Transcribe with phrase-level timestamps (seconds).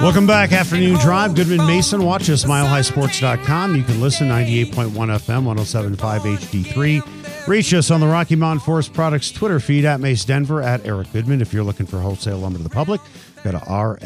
[0.00, 1.34] Welcome back, Afternoon Drive.
[1.34, 2.04] Goodman Mason.
[2.04, 3.74] Watch us, milehighsports.com.
[3.74, 5.42] You can listen 98.1 FM,
[5.96, 7.46] 107.5 HD3.
[7.48, 11.12] Reach us on the Rocky Mountain Forest Products Twitter feed at Mase Denver, at Eric
[11.12, 11.40] Goodman.
[11.40, 13.00] If you're looking for wholesale lumber to the public,
[13.42, 13.98] go to rmfp.com.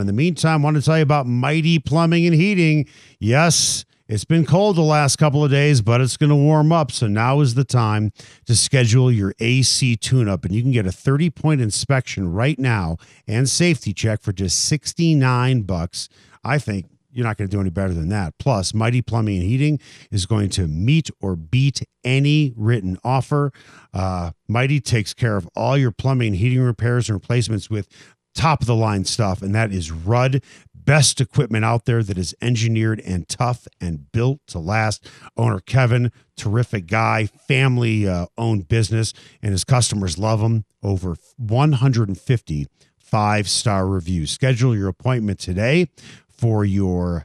[0.00, 2.86] In the meantime, I want to tell you about Mighty Plumbing and Heating.
[3.18, 6.90] Yes, it's been cold the last couple of days, but it's going to warm up.
[6.90, 8.10] So now is the time
[8.46, 10.44] to schedule your AC tune up.
[10.44, 12.96] And you can get a 30 point inspection right now
[13.28, 16.08] and safety check for just 69 bucks.
[16.42, 18.34] I think you're not going to do any better than that.
[18.38, 19.78] Plus, Mighty Plumbing and Heating
[20.10, 23.52] is going to meet or beat any written offer.
[23.94, 27.88] Uh, Mighty takes care of all your plumbing and heating repairs and replacements with
[28.34, 30.42] top of the line stuff, and that is Ruud.
[30.90, 35.08] Best equipment out there that is engineered and tough and built to last.
[35.36, 40.64] Owner Kevin, terrific guy, family uh, owned business, and his customers love him.
[40.82, 42.66] Over 150
[42.98, 44.32] five star reviews.
[44.32, 45.90] Schedule your appointment today
[46.28, 47.24] for your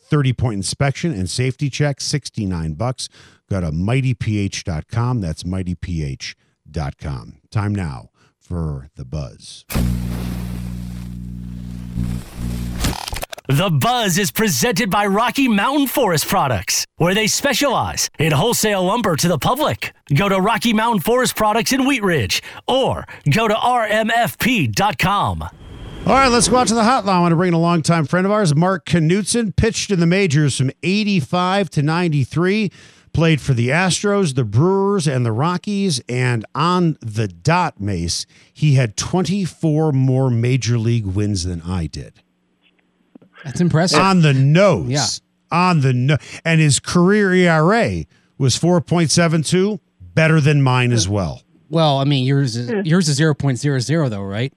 [0.00, 3.10] 30 point inspection and safety check, 69 bucks.
[3.50, 5.20] Go to mightyph.com.
[5.20, 7.34] That's mightyph.com.
[7.50, 9.66] Time now for the buzz.
[13.48, 19.14] The Buzz is presented by Rocky Mountain Forest Products, where they specialize in wholesale lumber
[19.14, 19.94] to the public.
[20.12, 25.42] Go to Rocky Mountain Forest Products in Wheat Ridge or go to rmfp.com.
[25.42, 25.50] All
[26.12, 27.10] right, let's go out to the hotline.
[27.10, 30.06] I want to bring in a longtime friend of ours, Mark Knudson, pitched in the
[30.06, 32.72] majors from 85 to 93,
[33.12, 36.00] played for the Astros, the Brewers, and the Rockies.
[36.08, 42.22] And on the dot, Mase, he had 24 more major league wins than I did.
[43.46, 43.98] That's impressive.
[44.00, 44.90] On the nose.
[44.90, 45.06] Yeah.
[45.56, 46.18] On the nose.
[46.44, 48.04] And his career ERA
[48.36, 49.80] was 4.72,
[50.14, 51.42] better than mine as well.
[51.70, 54.52] well, I mean, yours is yours is zero point zero zero though, right?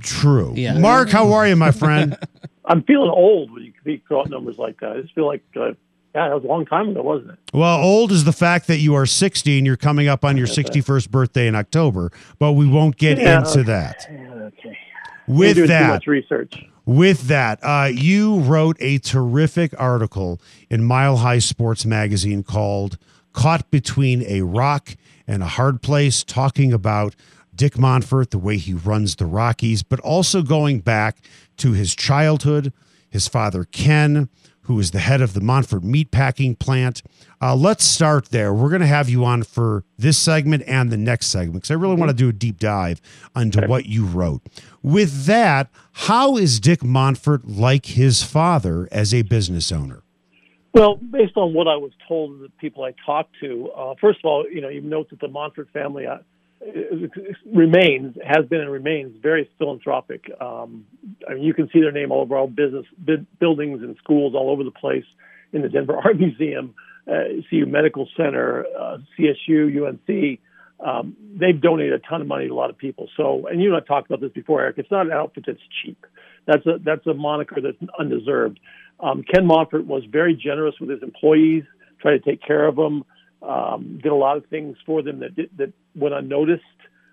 [0.00, 0.52] True.
[0.56, 0.78] Yeah.
[0.78, 2.16] Mark, how are you, my friend?
[2.64, 4.92] I'm feeling old when you speak throw out numbers like that.
[4.92, 5.72] I just feel like, uh,
[6.14, 7.38] yeah, that was a long time ago, wasn't it?
[7.52, 10.46] Well, old is the fact that you are 60 and you're coming up on your
[10.58, 13.62] 61st birthday in October, but we won't get Yeah, into okay.
[13.64, 14.06] that.
[14.10, 14.73] Yeah, okay.
[15.26, 16.64] With doing too that, much research.
[16.84, 22.98] with that, uh, you wrote a terrific article in Mile High Sports Magazine called
[23.32, 24.96] Caught Between a Rock
[25.26, 27.14] and a Hard Place, talking about
[27.54, 31.18] Dick Monfort, the way he runs the Rockies, but also going back
[31.58, 32.72] to his childhood,
[33.08, 34.28] his father Ken,
[34.64, 37.02] who is the head of the Monfort meatpacking plant.
[37.40, 38.52] Uh, let's start there.
[38.52, 41.74] We're going to have you on for this segment and the next segment because I
[41.74, 43.00] really want to do a deep dive
[43.34, 44.42] onto what you wrote.
[44.82, 50.02] With that, how is Dick Monfort like his father as a business owner?
[50.72, 54.24] Well, based on what I was told, the people I talked to, uh, first of
[54.24, 56.18] all, you know, you note that the Monfort family uh,
[57.52, 60.30] remains, has been and remains very philanthropic.
[60.40, 60.86] Um,
[61.28, 62.86] I mean, you can see their name all over all business
[63.38, 65.04] buildings and schools all over the place
[65.52, 66.74] in the Denver Art Museum,
[67.08, 70.40] uh, CU Medical Center, uh, CSU, UNC.
[70.80, 73.08] Um, they've donated a ton of money to a lot of people.
[73.16, 74.78] So, and you and I talked about this before, Eric.
[74.78, 76.04] It's not an outfit that's cheap.
[76.46, 78.60] That's a that's a moniker that's undeserved.
[79.00, 81.64] Um, Ken Monfort was very generous with his employees,
[82.00, 83.04] tried to take care of them,
[83.46, 86.62] um, did a lot of things for them that did, that went unnoticed,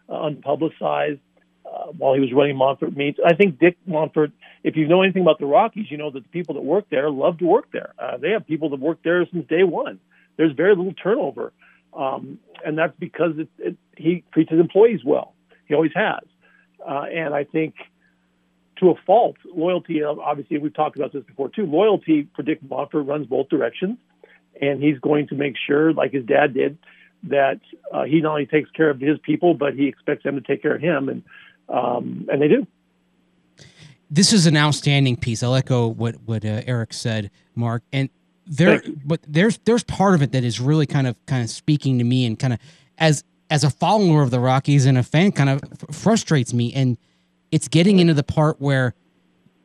[0.10, 1.20] uh, unpublicized
[1.66, 3.20] uh, while he was running Monfort Meats.
[3.26, 4.32] I think Dick Monfort,
[4.64, 7.10] if you know anything about the Rockies, you know that the people that work there
[7.10, 7.94] love to work there.
[8.00, 10.00] Uh, they have people that work there since day one.
[10.38, 11.52] There's very little turnover,
[11.94, 15.34] um, and that's because it, it, he treats his employees well.
[15.68, 16.24] He always has,
[16.88, 17.76] uh, and I think
[18.80, 20.02] to a fault, loyalty.
[20.04, 21.66] Obviously, we've talked about this before too.
[21.66, 23.98] Loyalty for Dick Monfort runs both directions,
[24.60, 26.78] and he's going to make sure, like his dad did,
[27.24, 27.60] that
[27.94, 30.62] uh, he not only takes care of his people, but he expects them to take
[30.62, 31.24] care of him, and
[31.70, 32.68] um, and they do.
[34.10, 35.42] This is an outstanding piece.
[35.44, 37.84] I'll echo what what uh, Eric said, Mark.
[37.94, 38.10] And
[38.46, 41.98] there, but there's there's part of it that is really kind of kind of speaking
[42.00, 42.60] to me and kind of
[42.98, 45.62] as as a follower of the Rockies and a fan, kind of
[45.92, 46.74] frustrates me.
[46.74, 46.98] And
[47.52, 48.96] it's getting into the part where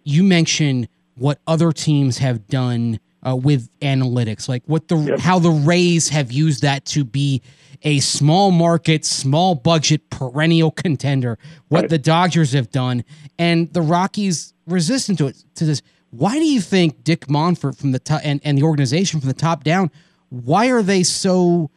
[0.04, 5.18] you mention what other teams have done uh, with analytics, like what the Yep.
[5.20, 7.42] how the Rays have used that to be
[7.82, 11.38] a small market, small budget, perennial contender.
[11.68, 11.90] What Right.
[11.90, 13.04] the Dodgers have done,
[13.38, 15.44] and the Rockies resistant to it.
[15.56, 19.20] To this, Why do you think Dick Monfort from the top and, and the organization
[19.20, 19.90] from the top down,
[20.30, 21.70] why are they so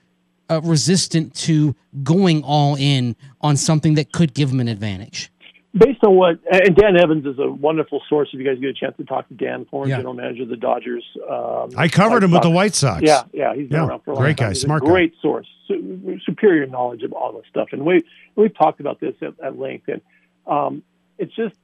[0.50, 5.32] uh, resistant to going all in on something that could give them an advantage?
[5.74, 8.30] Based on what and Dan Evans is a wonderful source.
[8.34, 9.98] If you guys get a chance to talk to Dan, former Yeah.
[9.98, 13.02] general manager of the Dodgers, um, I covered him with the White Sox.
[13.04, 14.48] Yeah, yeah, he's been Yeah, around for a long great time.
[14.48, 14.92] guy, He's smart a guy.
[14.92, 18.02] great source, su- superior knowledge of all this stuff, and we
[18.36, 19.88] we've talked about this at, at length.
[19.88, 20.02] And
[20.48, 20.84] um,
[21.18, 21.56] it's just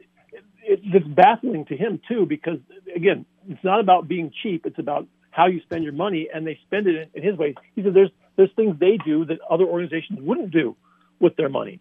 [0.64, 2.60] it, it's baffling to him too because
[2.96, 6.60] again, it's not about being cheap; it's about how you spend your money, and they
[6.66, 7.56] spend it in, in his way.
[7.76, 10.76] He said there's there's things they do that other organizations wouldn't do
[11.20, 11.80] with their money.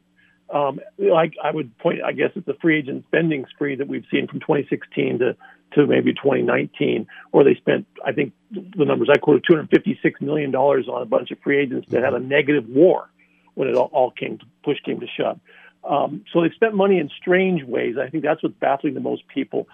[0.54, 4.04] Um, like I would point, I guess it's the free agent spending spree that we've
[4.08, 5.36] seen from 2016 to
[5.74, 10.86] to maybe 2019, where they spent, I think the numbers I quoted, 256 million dollars
[10.88, 13.10] on a bunch of free agents that had a negative WAR
[13.54, 15.40] when it all, all came to push came to shove.
[15.82, 17.96] Um, so they spent money in strange ways.
[18.00, 19.66] I think that's what's baffling the most people.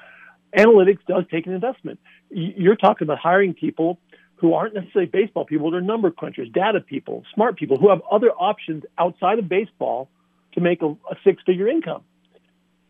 [0.57, 2.01] Analytics does take an investment.
[2.31, 3.99] You're talking about hiring people
[4.37, 8.31] who aren't necessarily baseball people; they're number crunchers, data people, smart people who have other
[8.31, 10.09] options outside of baseball
[10.55, 12.03] to make a, a six-figure income.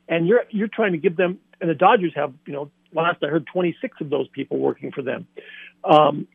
[0.08, 3.26] And you're you're trying to give them, and the Dodgers have, you know, last I
[3.26, 5.26] heard, 26 of those people working for them.
[5.84, 6.26] Um,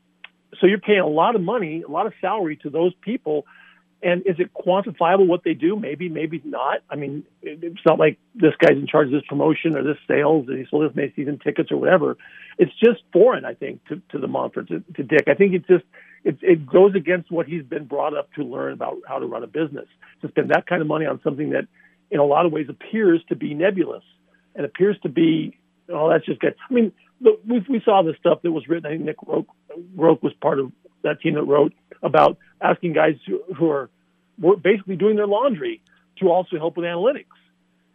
[0.60, 3.46] so you're paying a lot of money, a lot of salary to those people.
[4.04, 5.76] And is it quantifiable what they do?
[5.76, 6.80] Maybe, maybe not.
[6.90, 10.48] I mean, it's not like this guy's in charge of this promotion or this sales,
[10.48, 12.18] and he sold this many season tickets or whatever.
[12.60, 15.24] It's just foreign, I think, to, to the Monfort, to, to Dick.
[15.28, 15.86] I think it just
[16.24, 19.44] it, it goes against what he's been brought up to learn about how to run
[19.44, 19.88] a business.
[20.22, 21.68] To spend that kind of money on something that,
[22.12, 24.04] in a lot of ways, appears to be nebulous
[24.56, 25.58] and appears to be,
[25.90, 26.56] oh, that's just good.
[26.70, 28.86] I mean, the, we, we saw the stuff that was written.
[28.86, 29.48] I think Nick Groke,
[29.96, 30.72] Groke was part of
[31.06, 31.74] that team that wrote
[32.04, 33.90] about asking guys who, who are
[34.38, 35.82] were basically doing their laundry
[36.20, 37.26] to also help with analytics.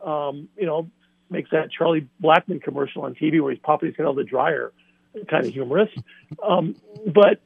[0.05, 0.91] Um, you know,
[1.29, 4.25] makes that Charlie Blackmon commercial on TV where he's popping his head out of the
[4.25, 4.73] dryer
[5.29, 5.91] kind of humorous.
[6.43, 6.77] Um,
[7.07, 7.41] but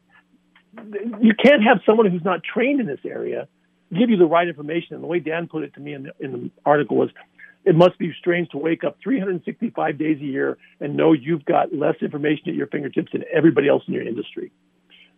[1.21, 3.49] you can't have someone who's not trained in this area
[3.93, 4.95] give you the right information.
[4.95, 7.11] And the way Dan put it to me in the, in the article was,
[7.65, 11.75] it must be strange to wake up 365 days a year and know you've got
[11.75, 14.53] less information at your fingertips than everybody else in your industry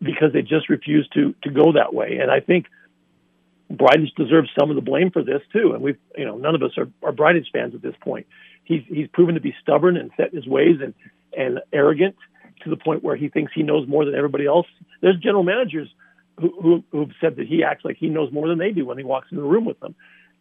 [0.02, 2.18] because they just refuse to to go that way.
[2.20, 2.66] And I think
[3.72, 5.72] Bridich deserves some of the blame for this too.
[5.72, 8.26] And we've, you know, none of us are, are Bridich fans at this point.
[8.64, 10.94] He's he's proven to be stubborn and set in his ways and
[11.36, 12.16] and arrogant
[12.64, 14.66] to the point where he thinks he knows more than everybody else.
[15.00, 15.88] There's general managers
[16.40, 18.98] who, who who've said that he acts like he knows more than they do when
[18.98, 19.94] he walks into the room with them.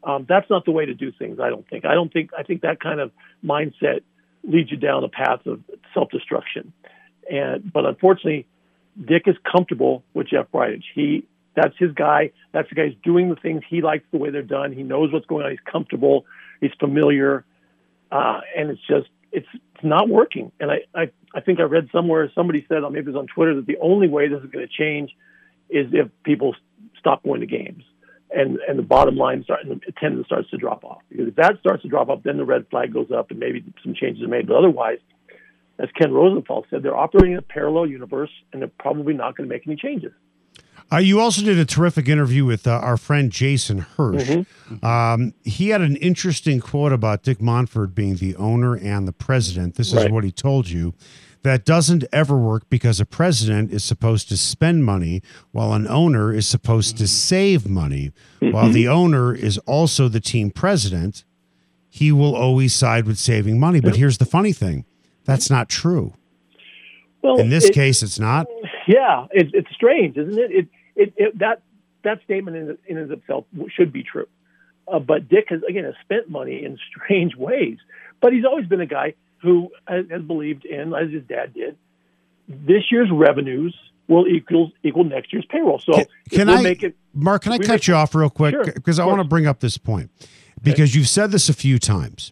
[0.03, 1.39] Um, that's not the way to do things.
[1.39, 1.85] I don't think.
[1.85, 2.31] I don't think.
[2.37, 3.11] I think that kind of
[3.43, 4.01] mindset
[4.43, 5.61] leads you down a path of
[5.93, 6.71] self-destruction.
[7.29, 8.45] And but unfortunately,
[9.03, 10.83] Dick is comfortable with Jeff Bridich.
[10.93, 11.25] He
[11.55, 12.31] that's his guy.
[12.51, 14.73] That's the guy who's doing the things he likes the way they're done.
[14.73, 15.51] He knows what's going on.
[15.51, 16.25] He's comfortable.
[16.59, 17.45] He's familiar,
[18.11, 20.51] uh, and it's just it's, it's not working.
[20.59, 23.55] And I, I I think I read somewhere somebody said, maybe it was on Twitter,
[23.55, 25.11] that the only way this is going to change
[25.69, 26.55] is if people
[26.99, 27.83] stop going to games.
[28.31, 31.35] And, and the bottom line start and the attendance starts to drop off because if
[31.35, 34.23] that starts to drop off, then the red flag goes up and maybe some changes
[34.23, 34.47] are made.
[34.47, 34.97] But otherwise,
[35.79, 39.47] as Ken Rosenthal said, they're operating in a parallel universe and they're probably not going
[39.49, 40.11] to make any changes.
[40.91, 44.45] Uh, you also did a terrific interview with uh, our friend Jason Hirsch.
[44.83, 49.75] Um, he had an interesting quote about Dick Monfort being the owner and the president.
[49.75, 50.11] This is Right.
[50.11, 50.93] what he told you.
[51.41, 55.21] That doesn't ever work because a president is supposed to spend money
[55.51, 58.11] while an owner is supposed to save money.
[58.39, 61.23] While the owner is also the team president,
[61.89, 63.79] he will always side with saving money.
[63.79, 64.85] But here's the funny thing
[65.25, 66.13] that's not true.
[67.21, 68.47] Well, In this it- case, it's not.
[68.87, 70.51] Yeah, it, it's strange, isn't it?
[70.51, 71.61] It, it, it that
[72.03, 74.27] that statement in, in and of itself should be true.
[74.87, 77.77] Uh, but Dick has again has spent money in strange ways.
[78.21, 81.77] But he's always been a guy who has, has believed in, as his dad did,
[82.47, 83.75] this year's revenues
[84.07, 85.79] will equal equal next year's payroll.
[85.79, 86.95] So if Can we'll I, make it?
[87.13, 87.43] Mark?
[87.43, 89.77] Can I cut you off real quick Sure, because I want to bring up this
[89.79, 90.11] point
[90.61, 92.31] because you've said this a few times.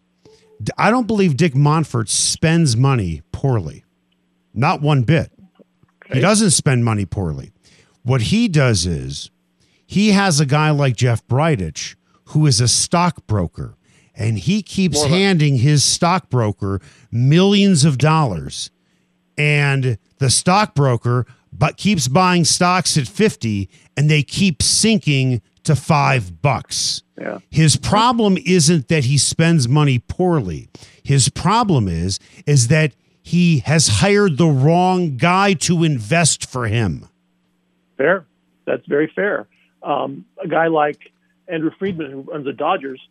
[0.77, 3.83] I don't believe Dick Monfort spends money poorly,
[4.53, 5.31] not one bit.
[6.11, 7.51] He doesn't spend money poorly.
[8.03, 9.31] What he does is
[9.85, 11.95] he has a guy like Jeff Bridich
[12.27, 13.75] who is a stockbroker,
[14.15, 18.69] and he keeps More handing his stockbroker millions of dollars
[19.37, 26.41] and the stockbroker but keeps buying stocks at 50 and they keep sinking to 5
[26.41, 27.03] bucks.
[27.19, 27.39] Yeah.
[27.49, 30.69] His problem isn't that he spends money poorly.
[31.03, 37.07] His problem is is that he has hired the wrong guy to invest for him.
[37.97, 38.25] Fair.
[38.65, 39.47] That's very fair.
[39.81, 41.11] Um, a guy like
[41.47, 43.01] Andrew Friedman, who runs the Dodgers,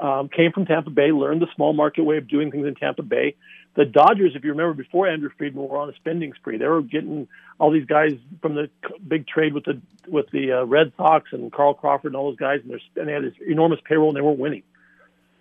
[0.00, 3.02] um, came from Tampa Bay, learned the small market way of doing things in Tampa
[3.02, 3.34] Bay,
[3.74, 6.58] The Dodgers, if you remember, before Andrew Friedman were on a spending spree.
[6.58, 8.12] They were getting all these guys
[8.42, 8.70] from the
[9.06, 12.38] big trade with the with the uh, Red Sox and Carl Crawford and all those
[12.38, 14.62] guys, and, and they had this enormous payroll and they weren't winning.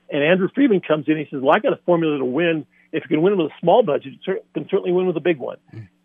[0.10, 1.18] And Andrew Friedman comes in.
[1.18, 2.66] He says, "Well, I got a formula to win.
[2.92, 5.38] If you can win with a small budget, you can certainly win with a big
[5.38, 5.58] one."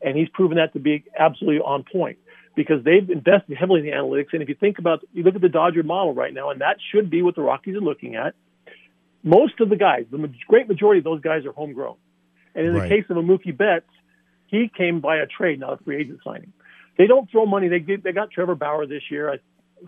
[0.02, 2.18] And he's proven that to be absolutely on point
[2.54, 4.32] because they've invested heavily in the analytics.
[4.32, 6.76] And if you think about, you look at the Dodger model right now, and that
[6.92, 8.34] should be what the Rockies are looking at.
[9.22, 11.96] Most of the guys, the great majority of those guys are homegrown.
[12.54, 12.88] And in right.
[12.88, 13.90] the case of a Mookie Betts,
[14.46, 16.52] he came by a trade, not a free agent signing.
[16.98, 17.68] They don't throw money.
[17.68, 19.32] They get, they got Trevor Bauer this year.
[19.32, 19.36] I,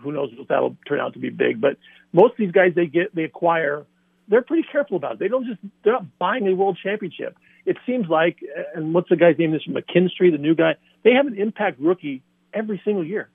[0.01, 1.77] who knows if that'll turn out to be big, but
[2.11, 3.85] most of these guys they get they acquire
[4.27, 5.19] they're pretty careful about it.
[5.19, 7.37] They don't just they're not buying a world championship.
[7.65, 8.39] It seems like,
[8.75, 9.51] and what's the guy's name?
[9.51, 10.75] This McKinstry, the new guy.
[11.03, 13.29] They have an impact rookie every single year.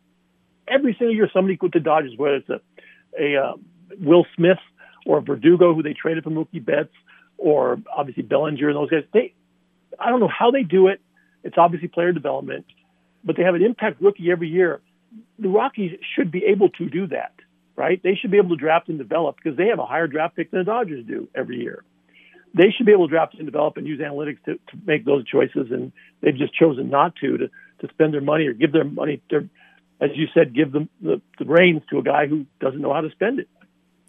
[0.67, 2.61] Every single year, somebody with the Dodgers, whether it's a
[3.19, 3.53] a uh,
[4.01, 4.59] Will Smith
[5.07, 6.93] or Verdugo, who they traded for Mookie Betts,
[7.39, 9.05] or obviously Bellinger and those guys.
[9.13, 9.33] They,
[9.99, 11.01] I don't know how they do it.
[11.43, 12.67] It's obviously player development,
[13.25, 14.81] but they have an impact rookie every year.
[15.39, 17.33] The Rockies should be able to do that
[17.79, 18.03] right?
[18.03, 20.51] They should be able to draft and develop because they have a higher draft pick
[20.51, 21.85] than the Dodgers do every year.
[22.53, 25.25] They should be able to draft and develop and use analytics to, to make those
[25.27, 28.85] choices, and they've just chosen not to to, to spend their money or give their
[28.85, 29.49] money, to,
[30.01, 33.01] as you said, give them the, the reins to a guy who doesn't know how
[33.01, 33.49] to spend it.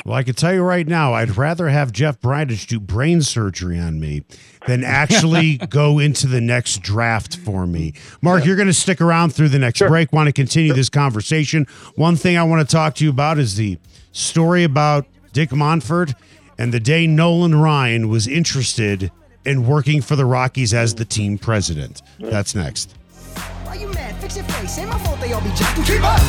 [0.06, 3.78] Well, I can tell you right now, I'd rather have Jeff Bridich do brain surgery
[3.78, 4.24] on me
[4.66, 7.94] than actually go into the next draft for me.
[8.22, 8.48] Mark, yeah.
[8.48, 9.90] you're going to stick around through the next sure.
[9.90, 10.14] break.
[10.14, 10.76] Want to continue sure.
[10.78, 11.68] this conversation?
[11.96, 13.78] One thing I want to talk to you about is the
[14.14, 16.16] story about Dick Monfort
[16.58, 19.12] and the day Nolan Ryan was interested
[19.46, 22.02] in working for the Rockies as the team president.
[22.20, 22.96] That's next.
[23.70, 24.16] Why you mad?
[24.16, 24.80] Fix your face.
[24.80, 25.84] Ain't my fault they all be jacking.
[25.84, 26.20] Keep up.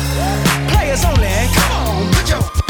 [0.69, 1.27] Players only.
[1.55, 2.61] Come on, put your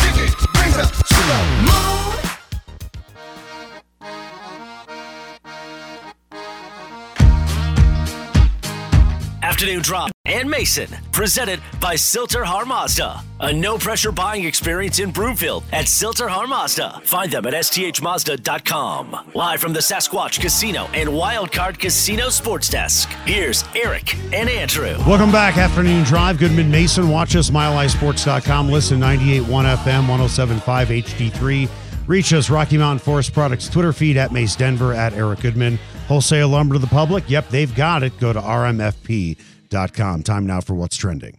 [9.62, 13.22] Afternoon Drop and Mason, presented by Sill-TerHar Mazda.
[13.42, 17.02] A no pressure buying experience in Broomfield at Sill-TerHar Mazda.
[17.04, 19.34] Find them at sthmazda.com.
[19.36, 23.08] Live from the Sasquatch Casino and Wildcard Casino Sports Desk.
[23.24, 24.98] Here's Eric and Andrew.
[25.06, 26.40] Welcome back, Afternoon Drive.
[26.40, 27.08] Goodman Mason.
[27.08, 28.68] Watch us, milehighsports.com.
[28.68, 31.70] Listen 98.1 FM, 107.5 HD3.
[32.08, 35.78] Reach us, Rocky Mountain Forest Products Twitter feed at Mase Denver, at Eric Goodman.
[36.12, 37.30] Wholesale lumber to the public.
[37.30, 38.20] Yep, they've got it.
[38.20, 40.24] Go to rmfp.com.
[40.24, 41.38] Time now for what's trending.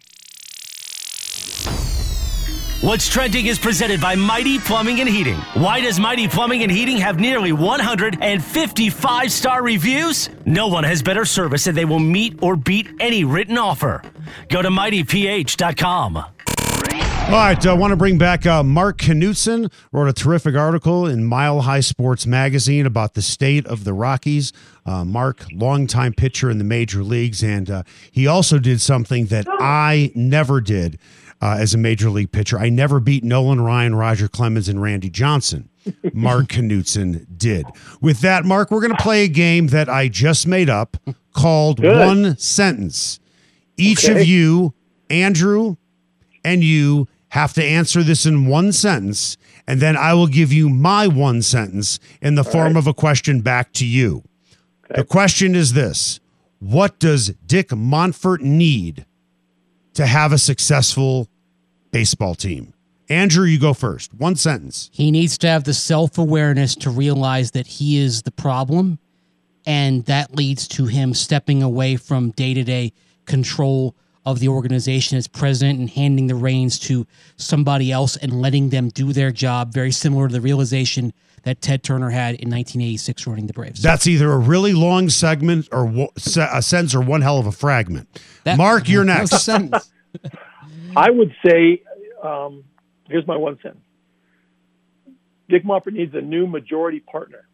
[2.81, 5.37] What's Trending is presented by Mighty Plumbing and Heating.
[5.55, 10.31] Why does Mighty Plumbing and Heating have nearly 155 star reviews?
[10.47, 14.01] No one has better service and they will meet or beat any written offer.
[14.49, 16.25] Go to mightyph.com.
[17.27, 19.73] All right, I uh, want to bring back uh, Mark Knudson.
[19.91, 24.53] Wrote a terrific article in Mile High Sports Magazine about the state of the Rockies.
[24.85, 29.47] Uh, Mark, longtime pitcher in the major leagues, and uh, he also did something that
[29.49, 30.99] I never did
[31.41, 32.59] uh, as a major league pitcher.
[32.59, 35.71] I never beat Nolan Ryan, Roger Clemens, and Randy Johnson.
[36.13, 37.65] Mark Knudson did.
[38.01, 40.99] With that, Mark, we're going to play a game that I just made up
[41.33, 41.97] called Good.
[41.99, 43.21] One Sentence.
[43.79, 44.21] Each okay.
[44.21, 44.75] of you,
[45.09, 45.77] Andrew
[46.45, 50.69] and you, have to answer this in one sentence, and then I will give you
[50.69, 52.77] my one sentence in the All form right.
[52.77, 54.23] of a question back to you.
[54.85, 55.01] Okay.
[55.01, 56.21] The question is this
[56.59, 59.07] What does Dick Monfort need
[59.95, 61.27] to have a successful
[61.91, 62.75] baseball team?
[63.09, 64.13] Andrew, you go first.
[64.13, 64.91] One sentence.
[64.93, 68.99] He needs to have the self awareness to realize that he is the problem.
[69.65, 72.93] And that leads to him stepping away from day to day
[73.25, 78.69] control of the organization as president and handing the reins to somebody else and letting
[78.69, 81.13] them do their job, very similar to the realization
[81.43, 83.83] that Ted Turner had in 1986 running the Braves.
[83.83, 88.09] That's either a really long segment or a sentence or one hell of a fragment.
[88.45, 89.49] That, Mark, you're next.
[90.97, 91.83] I would say,
[92.23, 92.65] um,
[93.09, 93.83] here's my one sentence.
[95.49, 97.49] Dick Monfort needs a new majority partner.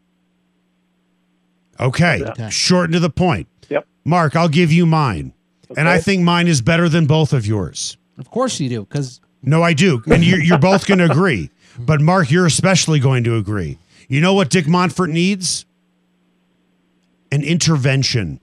[1.81, 2.23] Okay.
[2.23, 2.51] okay.
[2.51, 3.49] Short to the point.
[3.69, 3.87] Yep.
[4.05, 5.33] Mark, I'll give you mine.
[5.71, 5.81] Okay.
[5.81, 7.97] And I think mine is better than both of yours.
[8.19, 9.21] Of course you do, because.
[9.43, 10.03] No, I do.
[10.07, 11.51] And you're, you're both going to agree.
[11.79, 13.79] But Mark, you're especially going to agree.
[14.09, 15.65] You know what Dick Monfort needs?
[17.31, 18.41] An intervention.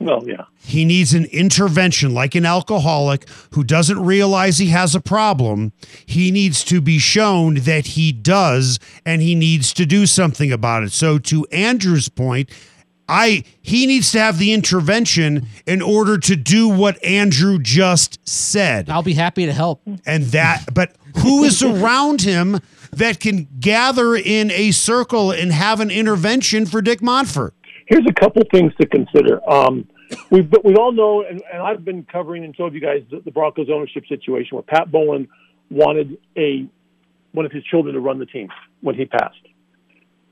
[0.00, 0.44] Well, yeah.
[0.60, 5.72] He needs an intervention like an alcoholic who doesn't realize he has a problem.
[6.06, 10.84] He needs to be shown that he does and he needs to do something about
[10.84, 10.92] it.
[10.92, 12.48] So to Andrew's point,
[13.08, 18.90] I he needs to have the intervention in order to do what Andrew just said.
[18.90, 19.80] I'll be happy to help.
[20.06, 22.60] And that but who is around him
[22.92, 27.52] that can gather in a circle and have an intervention for Dick Monfort?
[27.88, 29.40] here's a couple things to consider.
[29.50, 29.88] Um,
[30.30, 33.30] we we all know, and, and, I've been covering and showed you guys the, the,
[33.30, 35.28] Broncos ownership situation where Pat Bowlen
[35.70, 36.66] wanted a
[37.32, 38.48] one of his children to run the team
[38.80, 39.36] when he passed,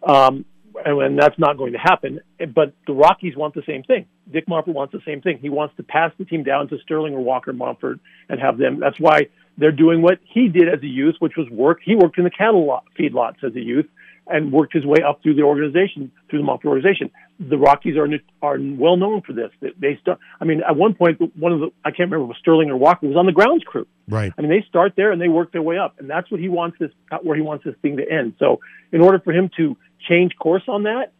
[0.06, 0.44] um,
[0.84, 2.20] and, that's not going to happen.
[2.38, 4.06] But the Rockies want the same thing.
[4.30, 5.38] Dick Monfort wants the same thing.
[5.40, 8.80] He wants to pass the team down to Sterling or Walker Monfort and have them.
[8.80, 9.28] That's why
[9.58, 11.80] they're doing what he did as a youth, which was work.
[11.84, 13.86] He worked in the cattle lot, feedlots as a youth
[14.26, 17.10] and worked his way up through the organization, through the Monfort organization.
[17.38, 18.08] The Rockies are
[18.42, 19.50] are well known for this.
[19.60, 20.18] They they start.
[20.40, 23.06] I mean, at one point, one of the I can't remember was Sterling or Walker
[23.06, 23.86] was on the grounds crew.
[24.08, 24.32] Right.
[24.36, 26.48] I mean, they start there and they work their way up, and that's what he
[26.48, 26.90] wants this
[27.22, 28.34] where he wants this thing to end.
[28.38, 29.76] So, in order for him to
[30.08, 31.12] change course on that,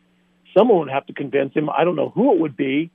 [0.56, 1.68] someone would have to convince him.
[1.68, 2.90] I don't know who it would be.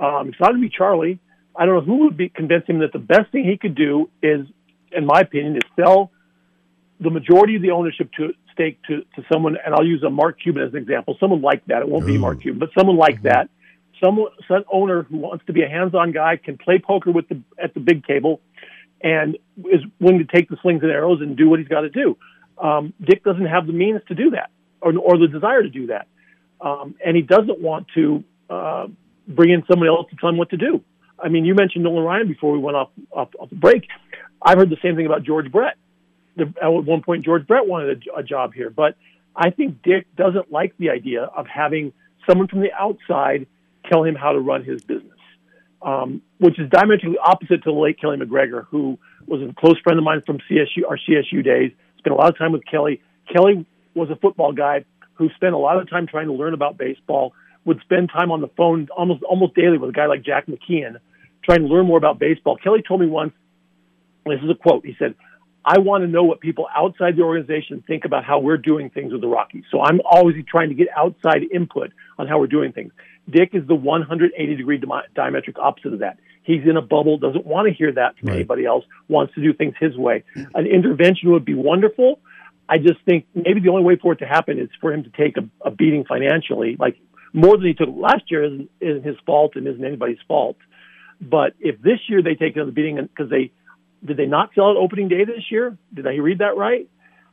[0.00, 1.18] Um, it's not going to be Charlie.
[1.56, 4.10] I don't know who would be convince him that the best thing he could do
[4.22, 4.46] is,
[4.92, 6.10] in my opinion, is sell
[7.00, 10.38] the majority of the ownership to stake to, to someone, and I'll use a Mark
[10.40, 11.80] Cuban as an example, someone like that.
[11.82, 12.08] It won't Ooh.
[12.08, 13.28] be Mark Cuban, but someone like mm-hmm.
[13.28, 13.50] that.
[14.02, 17.42] Someone, some owner who wants to be a hands-on guy, can play poker with the
[17.62, 18.40] at the big table,
[19.02, 21.90] and is willing to take the slings and arrows and do what he's got to
[21.90, 22.16] do.
[22.56, 25.88] Um, Dick doesn't have the means to do that, or, or the desire to do
[25.88, 26.06] that,
[26.60, 28.86] um, and he doesn't want to uh,
[29.28, 30.82] bring in somebody else to tell him what to do.
[31.22, 33.86] I mean, you mentioned Nolan Ryan before we went off, off, off the break.
[34.40, 35.76] I've heard the same thing about George Brett
[36.40, 38.96] the, at one point George Brett wanted a, a job here, but
[39.36, 41.92] I think Dick doesn't like the idea of having
[42.28, 43.46] someone from the outside
[43.90, 45.18] tell him how to run his business,
[45.82, 49.98] um, which is diametrically opposite to the late Keli McGregor, who was a close friend
[49.98, 51.72] of mine from CSU, our CSU days.
[51.98, 53.00] Spent a lot of time with Keli.
[53.34, 56.78] Keli was a football guy who spent a lot of time trying to learn about
[56.78, 57.32] baseball.
[57.66, 60.96] Would spend time on the phone almost almost daily with a guy like Jack McKeon,
[61.44, 62.58] trying to learn more about baseball.
[62.58, 63.32] Keli told me once.
[64.24, 64.84] This is a quote.
[64.84, 65.14] He said,
[65.64, 69.12] I want to know what people outside the organization think about how we're doing things
[69.12, 69.64] with the Rockies.
[69.70, 72.92] So I'm always trying to get outside input on how we're doing things.
[73.28, 76.18] Dick is the 180 degree diametric opposite of that.
[76.42, 78.36] He's in a bubble, doesn't want to hear that from right.
[78.36, 80.24] anybody else, wants to do things his way.
[80.54, 82.20] An intervention would be wonderful.
[82.68, 85.10] I just think maybe the only way for it to happen is for him to
[85.10, 86.96] take a, a beating financially, like
[87.32, 90.56] more than he took last year isn't, isn't his fault and isn't anybody's fault.
[91.20, 93.52] But if this year they take another beating because they
[94.04, 95.76] did they not sell it opening day this year?
[95.92, 96.88] Did I read that right?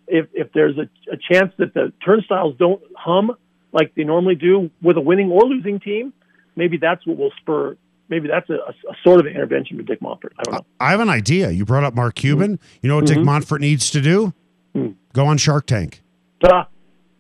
[0.08, 3.32] If if there's a, a chance that the turnstiles don't hum
[3.71, 6.13] like they normally do with a winning or losing team,
[6.56, 7.77] maybe that's what will spur.
[8.10, 10.32] Maybe that's a, a, a sort of intervention for Dick Monfort.
[10.39, 10.65] I don't know.
[10.80, 11.51] I have an idea.
[11.51, 12.58] You brought up Mark Cuban.
[12.58, 12.77] Mm-hmm.
[12.82, 13.15] You know what mm-hmm.
[13.15, 14.34] Dick Monfort needs to do?
[14.73, 14.93] Mm-hmm.
[15.12, 16.01] Go on Shark Tank.
[16.45, 16.69] Ah,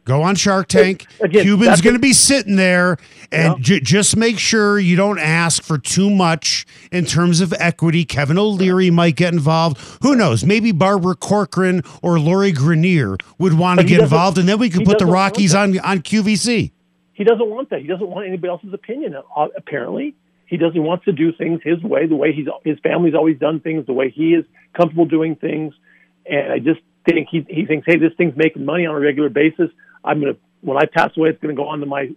[0.07, 1.05] Go on Shark Tank.
[1.21, 2.95] Again, Cuban's going to be sitting there,
[3.29, 3.79] and yeah.
[3.83, 8.05] just make sure you don't ask for too much in terms of equity.
[8.05, 9.77] Kevin O'Leary might get involved.
[10.01, 10.45] Who knows?
[10.45, 14.85] Maybe Barbara Corcoran or Lori Greiner would want to get involved, and then we could
[14.85, 16.71] put the Rockies on on QVC.
[17.11, 17.81] He doesn't want that.
[17.81, 19.13] He doesn't want anybody else's opinion.
[19.13, 20.15] Uh, apparently,
[20.45, 23.59] he doesn't want to do things his way, the way he's his family's always done
[23.59, 25.73] things, the way he is comfortable doing things.
[26.25, 29.27] And I just think he he thinks, hey, this thing's making money on a regular
[29.27, 29.69] basis.
[30.07, 32.09] I'm gonna when I pass away, it's gonna go on to my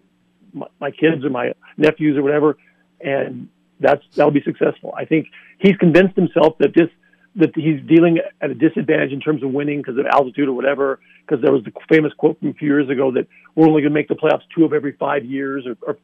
[0.53, 2.57] my, my kids or my nephews or whatever,
[3.00, 3.48] and
[3.81, 4.94] that's that'll be successful.
[4.96, 5.26] I think
[5.59, 6.88] he's convinced himself that this
[7.37, 11.00] that he's dealing at a disadvantage in terms of winning because of altitude or whatever.
[11.26, 13.92] Because there was the famous quote from a few years ago that we're only going
[13.92, 15.96] to make the playoffs two of every five years or, or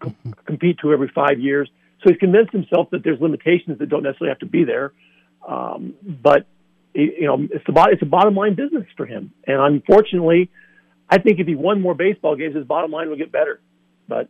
[0.45, 1.69] compete two every five years.
[2.03, 4.93] So he's convinced himself that there's limitations that don't necessarily have to be there.
[5.47, 6.47] Um, but
[6.95, 10.51] you know, it's the it's a bottom line business for him, and unfortunately,
[11.09, 13.61] I think if he won more baseball games, his bottom line would get better.
[14.09, 14.29] But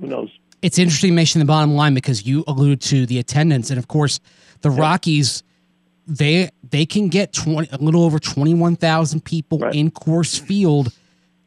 [0.00, 0.30] who knows?
[0.62, 4.20] It's interesting mentioning the bottom line because you alluded to the attendance, and of course,
[4.60, 4.70] the.
[4.70, 5.42] Rockies
[6.08, 9.74] they they can get 20, a little over twenty one thousand people right.
[9.74, 10.92] in Coors Field.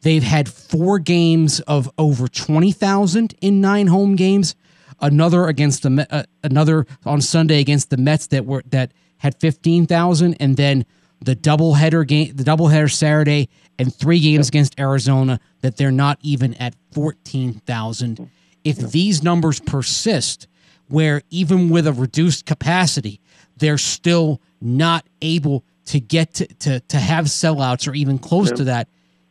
[0.02, 4.54] They've had four games of over twenty thousand in nine home games.
[5.00, 9.86] Another against the uh, another on Sunday against the Mets that were that had fifteen
[9.86, 10.86] thousand, and then
[11.24, 16.54] the doubleheader game, the doubleheader Saturday, and three games against Arizona that they're not even
[16.54, 18.30] at fourteen thousand.
[18.64, 20.46] If these numbers persist,
[20.88, 23.20] where even with a reduced capacity,
[23.56, 28.56] they're still not able to get to, to, to have sellouts or even close yeah.
[28.56, 28.88] to that,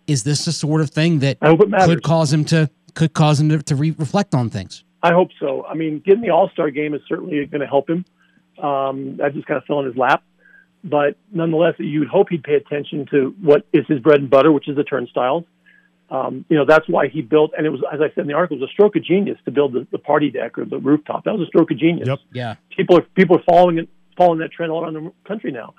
[0.07, 3.61] is this the sort of thing that could cause him to could cause him to,
[3.63, 4.83] to re- reflect on things?
[5.03, 5.65] I hope so.
[5.65, 8.05] I mean, getting the All Star game is certainly going to help him.
[8.61, 10.23] Um, that just kind of fell in his lap
[10.83, 14.67] but nonetheless, you'd hope he'd pay attention to what is his bread and butter, which
[14.67, 15.43] is the turnstiles.
[16.09, 18.33] Um, you know, that's why he built, and it was, as I said in the
[18.33, 20.77] article, it was a stroke of genius to build the, the party deck or the
[20.77, 21.23] rooftop.
[21.23, 22.07] That was a stroke of genius.
[22.07, 22.19] Yep.
[22.33, 22.55] Yeah.
[22.75, 25.73] People are people are following it, following that trend all around the country now.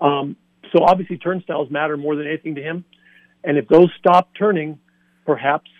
[0.00, 0.36] Um,
[0.72, 2.84] so obviously, turnstiles matter more than anything to him.
[3.44, 4.80] And if those stop turning,
[5.24, 5.70] perhaps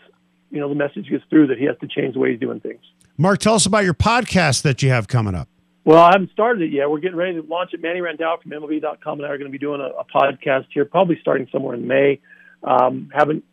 [0.52, 2.60] you know the message gets through that he has to change the way he's doing
[2.60, 2.82] things.
[3.18, 5.48] Mark, tell us about your podcast that you have coming up.
[5.86, 6.90] Well, I haven't started it yet.
[6.90, 7.80] We're getting ready to launch it.
[7.80, 10.84] Manny Randhawa from MLB.com and I are going to be doing a, a podcast here,
[10.84, 12.20] probably starting somewhere in May.
[12.64, 13.44] Um, haven't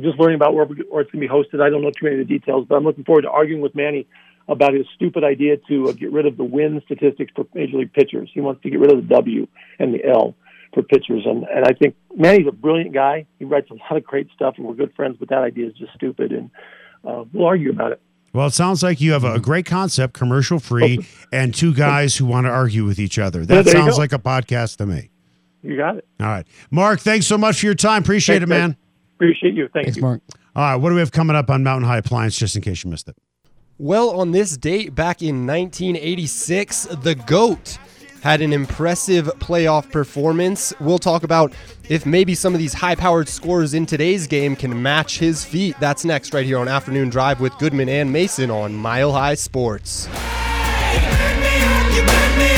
[0.00, 1.60] just learning about where, where it's going to be hosted.
[1.60, 3.74] I don't know too many of the details, but I'm looking forward to arguing with
[3.74, 4.06] Manny
[4.46, 7.92] about his stupid idea to uh, get rid of the win statistics for major league
[7.92, 8.30] pitchers.
[8.32, 9.48] He wants to get rid of the W
[9.80, 10.36] and the L
[10.74, 13.26] for pitchers, and and I think Manny's a brilliant guy.
[13.40, 15.16] He writes a lot of great stuff, and we're good friends.
[15.18, 16.50] But that idea is just stupid, and
[17.04, 18.00] uh, we'll argue about it.
[18.32, 19.42] Well, it sounds like you have a mm-hmm.
[19.42, 23.40] great concept, commercial free, oh, and two guys who want to argue with each other.
[23.44, 25.10] That there you sounds like a podcast to me.
[25.62, 26.06] You got it.
[26.18, 26.46] All right.
[26.70, 28.02] Mark, thanks so much for your time.
[28.02, 28.70] Appreciate Thanks, it, man.
[28.70, 28.78] guys.
[29.16, 29.68] Appreciate you.
[29.72, 30.02] Thank Thanks, you.
[30.02, 30.22] Mark.
[30.56, 30.76] All right.
[30.76, 33.08] What do we have coming up on Mountain High Appliance, just in case you missed
[33.08, 33.16] it?
[33.78, 37.78] Well, on this date back in 1986, the GOAT
[38.22, 40.72] had an impressive playoff performance.
[40.80, 41.52] We'll talk about
[41.88, 45.76] if maybe some of these high powered scores in today's game can match his feat.
[45.80, 50.06] That's next, right here on Afternoon Drive with Goodman and Mason on Mile High Sports.
[51.94, 52.51] You